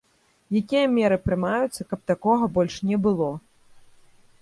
[0.59, 3.33] Якія меры прымаюцца, каб такога больш не было?